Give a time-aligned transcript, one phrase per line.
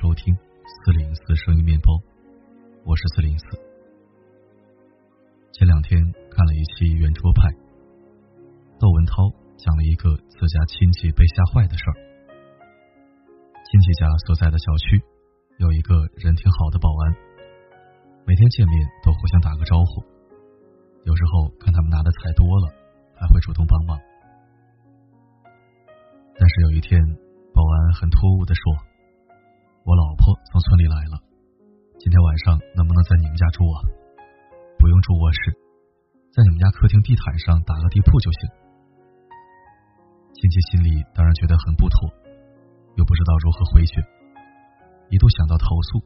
[0.00, 1.92] 收听四零四声音面包，
[2.86, 3.44] 我是四零四。
[5.52, 6.00] 前两天
[6.32, 7.52] 看了一期圆桌派，
[8.80, 9.28] 窦文涛
[9.60, 11.96] 讲了一个自家亲戚被吓坏的事儿。
[13.68, 15.04] 亲戚家所在的小区
[15.58, 17.12] 有一个人挺好的保安，
[18.24, 20.00] 每天见面都互相打个招呼，
[21.04, 22.72] 有时候看他们拿的菜多了，
[23.20, 24.00] 还会主动帮忙。
[25.44, 26.96] 但是有一天，
[27.52, 28.62] 保安很突兀的说
[29.84, 31.16] ：“我老婆从村里来了，
[31.98, 33.80] 今天晚上能不能在你们家住啊？
[34.78, 35.56] 不用住卧室，
[36.32, 38.40] 在你们家客厅地毯上打个地铺就行。”
[40.36, 42.08] 亲戚心里当然觉得很不妥，
[42.96, 44.00] 又不知道如何回绝，
[45.08, 46.00] 一度想到投诉，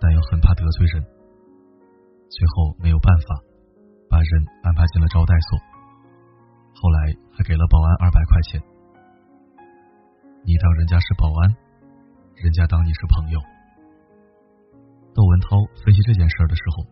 [0.00, 1.02] 但又很怕得罪人，
[2.30, 3.42] 最后没有办法，
[4.08, 4.30] 把人
[4.62, 5.58] 安排进了招待所。
[6.74, 6.98] 后来
[7.34, 8.62] 还给了保安二百块钱。
[10.46, 11.54] 你当人家是保安，
[12.36, 13.40] 人家当你是朋友。
[15.14, 16.84] 窦文涛分析这件事的时候，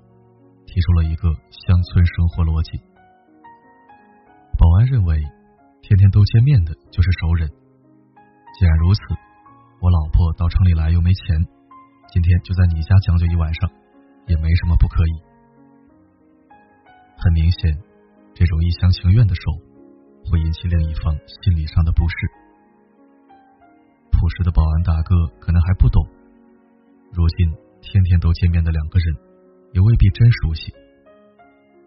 [0.67, 2.79] 提出了一个乡村生活逻辑。
[4.57, 5.19] 保安认为，
[5.83, 7.51] 天天都见面的就是熟人。
[8.59, 9.01] 既然如此，
[9.81, 11.37] 我老婆到城里来又没钱，
[12.15, 13.69] 今天就在你家将就一晚上，
[14.29, 15.15] 也没什么不可以。
[17.19, 17.75] 很明显，
[18.33, 19.43] 这种一厢情愿的手，
[20.31, 22.15] 会引起另一方心理上的不适。
[24.37, 26.07] 时的保安大哥可能还不懂，
[27.13, 29.17] 如今天天都见面的两个人，
[29.73, 30.73] 也未必真熟悉。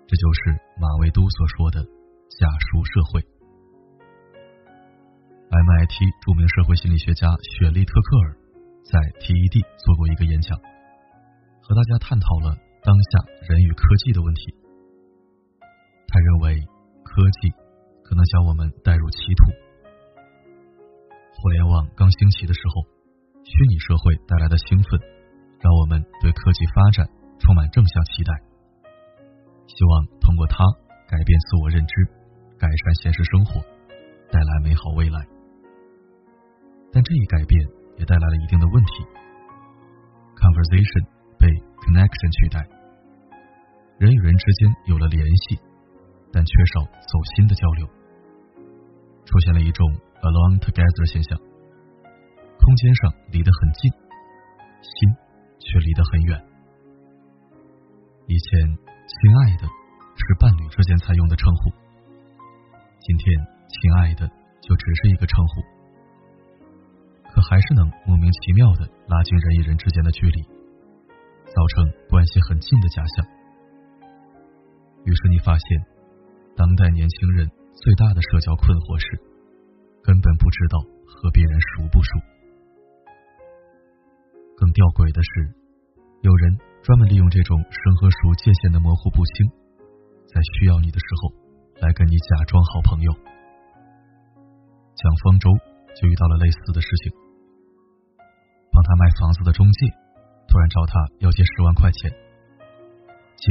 [0.05, 1.83] 这就是马未都所说的
[2.37, 3.21] “假熟社会”。
[5.49, 8.37] MIT 著名社会心理学家雪莉·特克尔
[8.83, 10.59] 在 TED 做过一个演讲，
[11.61, 14.53] 和大家探讨了当下人与科技的问题。
[16.07, 16.61] 他认为，
[17.03, 17.49] 科技
[18.03, 19.64] 可能将我们带入歧途。
[21.37, 22.81] 互联网刚兴起的时候，
[23.43, 24.99] 虚拟社会带来的兴奋，
[25.59, 27.07] 让我们对科技发展
[27.39, 28.31] 充满正向期待，
[29.67, 30.63] 希望通过它
[31.07, 31.93] 改变自我认知，
[32.57, 33.61] 改善现实生活，
[34.31, 35.19] 带来美好未来。
[36.91, 37.67] 但这一改变
[37.99, 39.03] 也带来了一定的问题
[40.39, 41.05] ：conversation
[41.37, 41.45] 被
[41.83, 42.63] connection 取代，
[43.99, 45.59] 人与人之间有了联系，
[46.31, 47.85] 但缺少走心的交流，
[49.25, 49.85] 出现了一种。
[50.21, 51.37] Alone together 现象，
[52.57, 53.91] 空间上离得很近，
[54.81, 54.95] 心
[55.59, 56.33] 却离得很远。
[58.25, 58.49] 以前
[59.05, 59.69] “亲爱的”
[60.17, 61.69] 是伴侣之间才用的称呼，
[62.97, 63.25] 今天
[63.69, 64.25] “亲爱的”
[64.65, 65.61] 就只是一个称呼，
[67.29, 70.41] 可还是能莫名其妙的拉近人与人之间的距离，
[71.45, 73.25] 造成关系很近的假象。
[75.05, 75.85] 于是你发现，
[76.57, 77.45] 当代年轻人
[77.77, 79.34] 最大的社交困惑是。
[80.05, 80.77] 根本不知道
[81.09, 82.09] 和别人熟不熟。
[84.53, 85.49] 更吊诡的是，
[86.21, 86.53] 有人
[86.85, 89.49] 专门利用这种生和熟界限的模糊不清，
[90.29, 91.33] 在需要你的时候
[91.81, 93.09] 来跟你假装好朋友。
[94.93, 95.49] 蒋方舟
[95.97, 97.09] 就遇到了类似的事情，
[98.69, 99.89] 帮他卖房子的中介
[100.45, 102.13] 突然找他要借十万块钱，
[103.41, 103.49] 姐，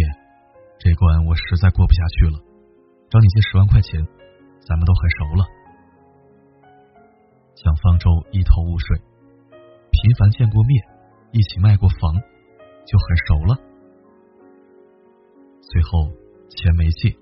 [0.78, 2.38] 这关我实在过不下去了，
[3.10, 3.98] 找你借十万块钱，
[4.62, 5.42] 咱们都很熟了。
[7.54, 8.98] 蒋方舟一头雾水，
[9.90, 10.84] 频繁见过面，
[11.30, 12.12] 一起卖过房，
[12.84, 13.54] 就很熟了。
[15.62, 16.10] 最后
[16.50, 17.14] 钱没借，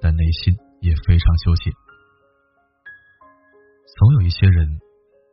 [0.00, 1.72] 但内心也非常纠结。
[3.98, 4.78] 总有一些人，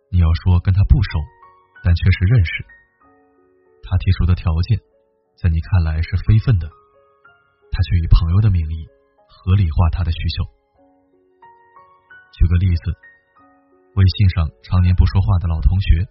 [0.09, 1.19] 你要说跟他不熟，
[1.83, 2.65] 但却是认识。
[3.83, 4.79] 他提出的条件，
[5.37, 8.87] 在你看来是非分的，他却以朋友的名义
[9.29, 10.43] 合理化他的需求。
[12.33, 13.04] 举个例子。
[13.95, 16.03] 微信上常年不说话的老同学，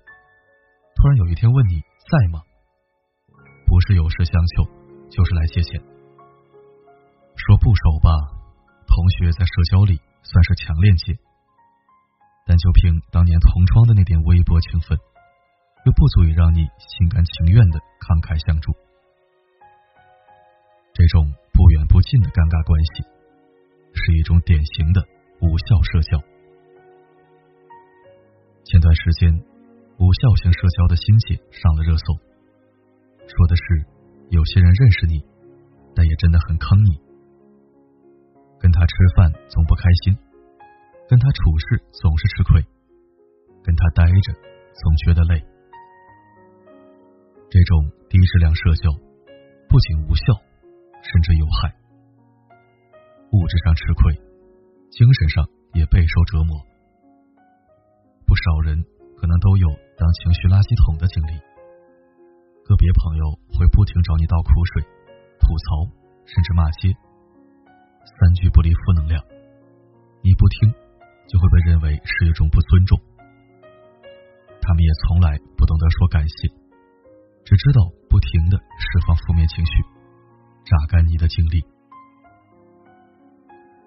[0.97, 2.41] 突然有一天问你在吗？
[3.67, 4.65] 不是有事相求，
[5.11, 5.79] 就是来借钱。
[7.37, 8.09] 说不熟吧，
[8.89, 11.13] 同学在社交里算是强链接，
[12.47, 14.97] 但就凭当年同窗的那点微薄情分，
[15.85, 18.73] 又不足以让你心甘情愿的慷慨相助。
[20.95, 23.05] 这种不远不近的尴尬关系，
[23.93, 25.05] 是一种典型的
[25.45, 26.17] 无效社交。
[28.65, 29.31] 前段时间，
[29.99, 32.17] 无效型社交的兴起上了热搜，
[33.29, 33.63] 说的是
[34.31, 35.21] 有些人认识你，
[35.95, 36.97] 但也真的很坑你。
[38.59, 40.17] 跟他吃饭总不开心，
[41.07, 42.65] 跟他处事总是吃亏，
[43.63, 45.45] 跟他待着总觉得累。
[47.51, 48.91] 这种低质量社交
[49.69, 50.33] 不仅无效，
[51.05, 51.77] 甚至有害，
[53.31, 54.15] 物质上吃亏，
[54.89, 55.45] 精神上
[55.75, 56.74] 也备受折磨。
[58.35, 58.83] 不少人
[59.15, 61.39] 可能都有当情绪垃圾桶的经历。
[62.67, 64.83] 个别朋友会不停找你倒苦水、
[65.39, 65.87] 吐槽，
[66.27, 66.91] 甚至骂街，
[68.03, 69.23] 三句不离负能量，
[70.27, 70.67] 你不听
[71.31, 72.99] 就会被认为是一种不尊重。
[74.59, 76.51] 他们也从来不懂得说感谢，
[77.47, 79.79] 只知道不停的释放负面情绪，
[80.67, 81.63] 榨干你的精力。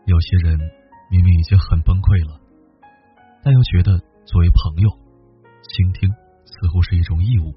[0.08, 0.56] 有些人
[1.12, 2.40] 明明已经很崩溃了，
[3.44, 4.90] 但又觉得作为朋友，
[5.64, 6.12] 倾听
[6.44, 7.56] 似乎是一种义务。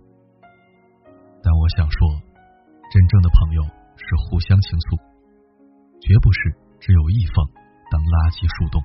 [1.42, 1.98] 但我想说，
[2.94, 3.62] 真正的朋友
[3.98, 4.96] 是互相倾诉，
[5.98, 7.44] 绝不是只有一方
[7.90, 8.80] 当垃圾树洞。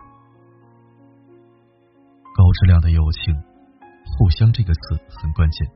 [2.33, 3.37] 高质量的友情
[4.17, 4.81] ，“互相”这个词
[5.21, 5.69] 很关键，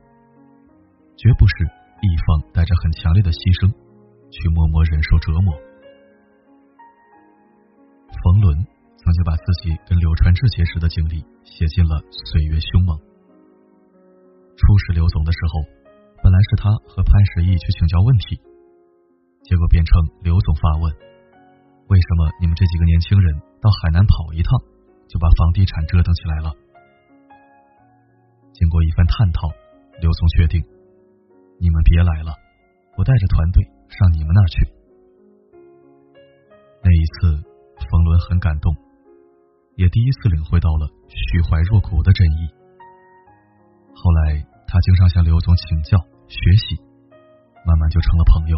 [1.16, 1.62] 绝不是
[2.02, 3.70] 一方带着很强烈的牺牲
[4.34, 5.54] 去默默忍受折磨。
[8.10, 8.66] 冯仑
[8.98, 12.96] 曾经把自己跟柳传志结识的经历写进了《岁月凶猛》。
[14.56, 15.80] 初识刘总的时候。
[16.22, 18.36] 本来是他和潘石屹去请教问题，
[19.40, 20.92] 结果变成刘总发问
[21.88, 24.52] ：“为什么你们这几个年轻人到海南跑一趟，
[25.08, 26.52] 就把房地产折腾起来了？”
[28.52, 29.48] 经过一番探讨，
[29.96, 30.60] 刘总决定
[31.56, 32.36] ：“你们别来了，
[33.00, 34.68] 我带着团队上你们那儿去。”
[36.84, 37.40] 那一次，
[37.80, 38.76] 冯仑很感动，
[39.76, 42.48] 也第一次领会到了虚怀若谷的真意。
[43.94, 45.98] 后来，他经常向刘总请教。
[46.30, 46.78] 学习，
[47.66, 48.56] 慢慢就成了朋友。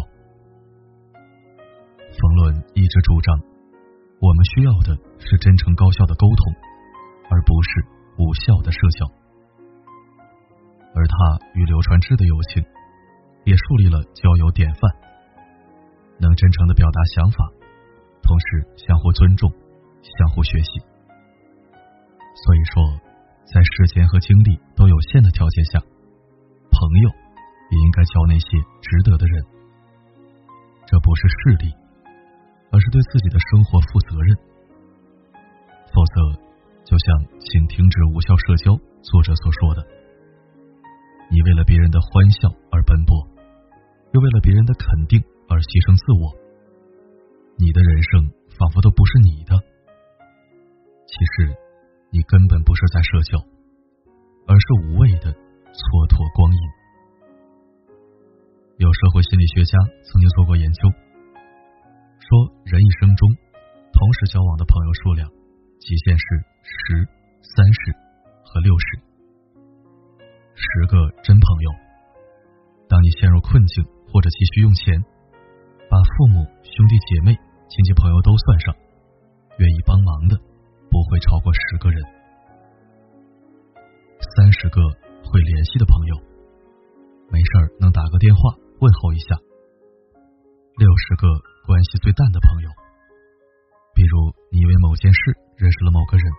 [2.13, 3.41] 冯仑一直主张，
[4.21, 6.53] 我们需要的是真诚高效的沟通，
[7.31, 7.69] 而不是
[8.19, 9.09] 无效的社交。
[10.93, 11.15] 而他
[11.55, 12.63] 与刘传志的友情，
[13.43, 14.93] 也树立了交友典范，
[16.19, 17.49] 能真诚的表达想法，
[18.21, 19.49] 同时相互尊重，
[20.03, 20.79] 相互学习。
[22.35, 22.99] 所以说，
[23.45, 27.09] 在时间和精力都有限的条件下，朋友。
[27.71, 28.45] 也应该交那些
[28.85, 29.43] 值得的人，
[30.85, 31.73] 这不是势利，
[32.69, 34.37] 而是对自己的生活负责任。
[35.89, 36.37] 否则，
[36.85, 38.71] 就像《请停止无效社交》
[39.01, 39.81] 作者所说的
[41.33, 43.25] ：“你为了别人的欢笑而奔波，
[44.13, 45.17] 又为了别人的肯定
[45.49, 46.29] 而牺牲自我，
[47.57, 49.57] 你的人生仿佛都不是你的。
[51.09, 51.57] 其实，
[52.13, 53.41] 你根本不是在社交，
[54.45, 55.81] 而是无谓的蹉
[56.13, 56.61] 跎光阴。”
[58.77, 59.73] 有社会心理学家
[60.05, 60.93] 曾经做过研究，
[62.21, 63.25] 说人一生中
[63.89, 65.25] 同时交往的朋友数量
[65.81, 66.25] 极限是
[66.61, 67.01] 十、
[67.41, 67.81] 三十
[68.45, 68.85] 和六十。
[70.53, 71.69] 十个真朋友，
[72.85, 73.81] 当你陷入困境
[74.13, 75.01] 或者急需用钱，
[75.89, 77.33] 把父母、兄弟姐妹、
[77.73, 78.69] 亲戚朋友都算上，
[79.57, 80.37] 愿意帮忙的
[80.93, 81.97] 不会超过十个人。
[84.37, 84.77] 三十个
[85.25, 86.13] 会联系的朋友，
[87.33, 88.53] 没事儿能打个电话。
[88.77, 89.33] 问候一下，
[90.77, 91.25] 六十个
[91.65, 92.69] 关系最淡的朋友，
[93.95, 95.19] 比如你因为某件事
[95.57, 96.31] 认识了某个人，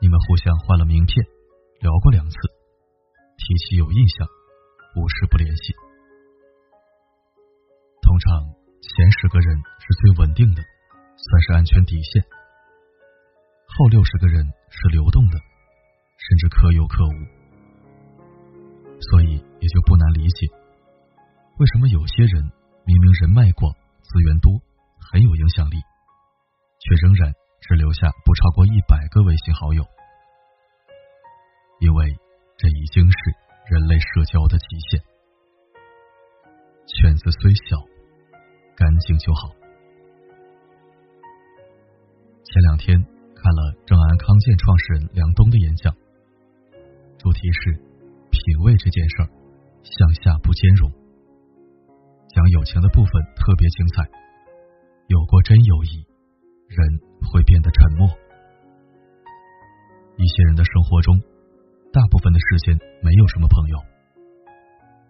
[0.00, 1.26] 你们互相换了名片，
[1.80, 2.36] 聊过两次，
[3.38, 4.28] 提起有印象，
[4.94, 5.74] 无事不联系。
[8.02, 12.22] 通常前十个人是最稳定的，算是安全底线；
[13.78, 17.14] 后六十个人是流动的，甚至可有可无。
[18.98, 20.48] 所以也就不难理解。
[21.58, 22.42] 为什么有些人
[22.84, 24.50] 明明人脉广、资源多、
[24.98, 25.76] 很有影响力，
[26.80, 29.86] 却仍然只留下不超过一百个微信好友？
[31.78, 32.18] 因为
[32.56, 33.18] 这已经是
[33.70, 35.00] 人类社交的极限。
[36.84, 37.78] 圈子虽小，
[38.74, 39.54] 干净就好。
[42.42, 43.06] 前两天
[43.38, 45.94] 看了正安康健创始人梁东的演讲，
[47.22, 47.70] 主题是
[48.34, 49.30] 品味这件事儿，
[49.86, 50.90] 向下不兼容。
[52.34, 54.02] 讲友情的部分特别精彩。
[55.06, 56.02] 有过真友谊，
[56.66, 56.82] 人
[57.30, 58.10] 会变得沉默。
[60.18, 61.14] 一些人的生活中，
[61.92, 63.78] 大部分的时间没有什么朋友，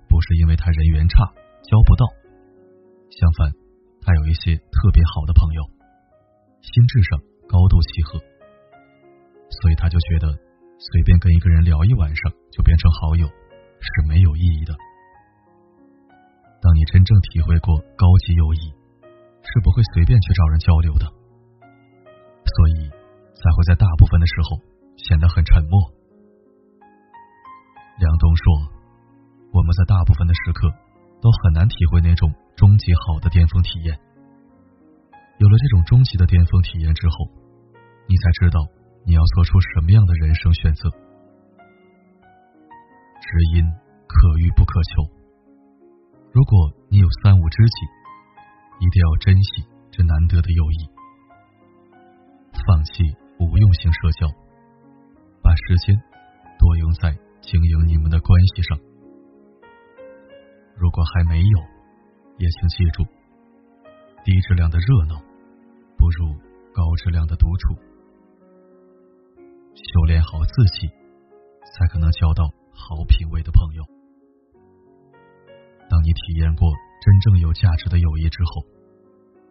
[0.06, 1.24] 不是因为他人缘差
[1.64, 2.04] 交不到，
[3.08, 3.50] 相反，
[4.04, 5.64] 他有一些特别好的朋友，
[6.60, 8.20] 心智上高度契合，
[9.48, 10.28] 所以他就觉得
[10.78, 14.76] 随便跟一个人聊一晚上就变成好友是没有意义的。
[16.60, 18.74] 当你真正体会过高级友谊，
[19.40, 21.06] 是不会随便去找人交流的，
[22.44, 22.90] 所以
[23.32, 24.60] 才会在大部分的时候
[24.96, 25.80] 显得很沉默。
[27.98, 28.44] 梁冬说
[29.54, 30.68] ：“我们在大部分的时刻
[31.22, 33.98] 都很难体会那种终极好的巅峰体验。
[35.38, 37.30] 有了这种终极的巅峰体验之后，
[38.08, 38.58] 你才知道
[39.06, 40.90] 你要做出什么样的人生选择。
[43.22, 43.64] 知音
[44.08, 45.06] 可遇不可求。
[46.32, 47.86] 如果你有三五知己，
[48.80, 50.90] 一定要珍惜这难得的友谊，
[52.66, 53.04] 放弃
[53.38, 54.26] 无用性社交，
[55.40, 55.94] 把时间
[56.58, 58.76] 多用在经营你们的关系上。
[60.76, 61.58] 如果还没有，
[62.38, 63.04] 也请记住，
[64.24, 65.20] 低质量的热闹
[65.98, 66.32] 不如
[66.72, 67.74] 高质量的独处。
[69.74, 70.88] 修炼好自己，
[71.74, 73.84] 才可能交到好品味的朋友。
[75.90, 78.62] 当你体验过真正有价值的友谊之后，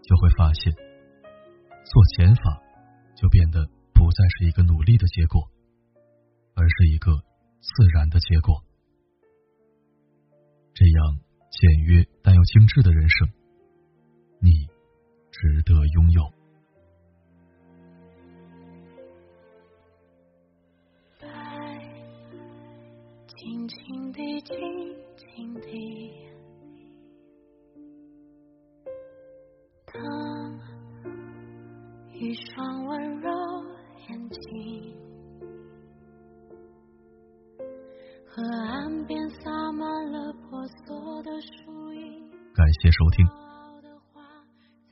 [0.03, 2.61] 就会发现，做减法
[3.15, 5.49] 就变得不再是一个努力的结果，
[6.55, 7.11] 而是一个
[7.59, 8.63] 自然的结果。
[10.73, 13.29] 这样简约但又精致的人生，
[14.39, 14.67] 你
[15.31, 16.36] 值得拥有。
[23.37, 24.55] 轻轻地，轻
[25.15, 26.11] 轻地，
[29.85, 30.59] 当
[32.15, 33.29] 一双温柔
[34.09, 34.95] 眼睛
[38.25, 42.31] 和岸边洒满了婆娑的树荫。
[42.55, 43.27] 感谢收听。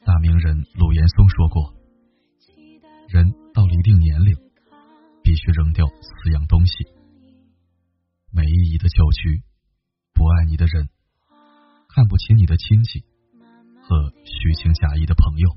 [0.06, 1.74] 大名人鲁岩松说过
[3.10, 3.26] ：“人
[3.56, 4.36] 到了一定年龄，
[5.24, 6.86] 必须扔掉四样东西。”
[8.36, 9.44] 没意义的旧局，
[10.14, 10.90] 不爱你的人，
[11.88, 13.00] 看不起你的亲戚
[13.82, 15.50] 和虚情假意的朋友，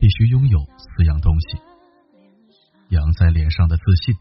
[0.00, 1.58] 必须拥有四样东西：
[2.88, 4.16] 扬在脸上的自信，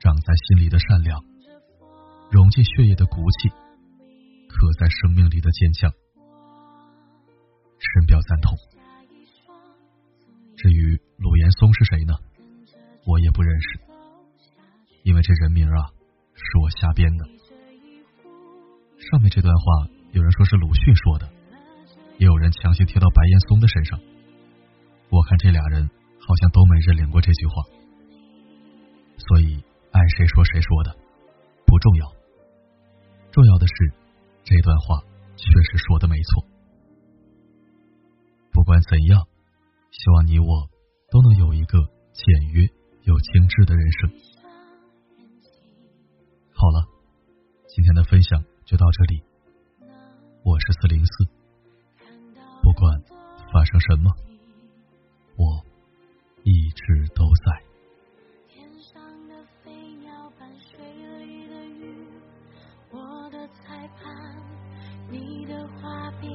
[0.00, 1.22] 长在心里的善良，
[2.32, 3.48] 融进血液的骨气，
[4.48, 5.92] 刻在生命里的坚强。
[7.78, 8.58] 深表赞同。
[10.56, 12.14] 至于鲁岩松是谁呢？
[13.06, 13.85] 我也不认识。
[15.06, 15.86] 因为这人名啊，
[16.34, 17.24] 是我瞎编的。
[18.98, 21.30] 上面这段话，有人说是鲁迅说的，
[22.18, 24.00] 也有人强行贴到白岩松的身上。
[25.08, 27.62] 我看这俩人好像都没认领过这句话，
[29.16, 30.90] 所以爱谁说谁说的
[31.64, 32.12] 不重要，
[33.30, 33.74] 重要的是
[34.42, 34.98] 这段话
[35.36, 36.44] 确实说的没错。
[38.50, 39.22] 不管怎样，
[39.92, 40.68] 希望你我
[41.12, 41.78] 都能有一个
[42.10, 42.66] 简约
[43.04, 44.10] 又精致的人生。
[46.58, 46.88] 好了，
[47.68, 49.22] 今天的分享就到这里。
[50.42, 51.26] 我是四零四，
[52.62, 52.98] 不管
[53.52, 54.10] 发生什么，
[55.36, 55.62] 我
[56.44, 57.62] 一直都在。
[58.48, 60.78] 天上的飞鸟伴水
[61.26, 62.08] 里的鱼，
[62.90, 64.16] 我的裁判，
[65.10, 66.26] 你的画笔，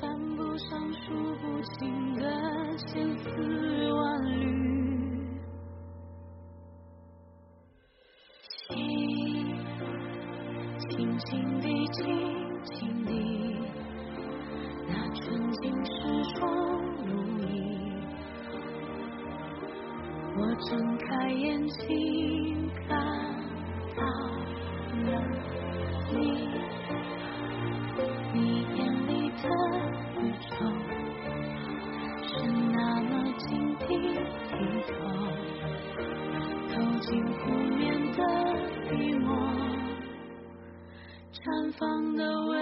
[0.00, 1.10] 翻不上数
[1.42, 2.15] 不清
[20.38, 22.88] 我睁开眼睛，看
[23.96, 24.02] 到
[25.06, 25.10] 了
[26.12, 26.14] 你，
[28.34, 28.36] 你
[28.76, 29.44] 眼里的
[30.20, 30.54] 宇宙
[32.22, 32.28] 是
[32.70, 33.48] 那么晶
[33.88, 33.90] 莹
[34.50, 34.52] 剔
[34.86, 34.92] 透，
[36.70, 37.06] 透进
[37.38, 37.40] 湖
[37.74, 38.20] 面的
[38.90, 39.26] 笔墨。
[41.32, 42.54] 绽放的微